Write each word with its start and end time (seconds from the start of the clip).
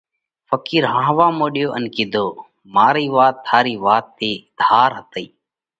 ڦقِير 0.49 0.83
هاهوا 0.93 1.27
مڏيو 1.39 1.67
ان 1.77 1.83
ڪِيڌو: 1.95 2.27
مارئِي 2.73 3.07
وات 3.15 3.35
ٿارِي 3.45 3.75
وات 3.85 4.05
ٿِي 4.17 4.31
ڌار 4.59 4.89
هتئِي۔ 4.99 5.25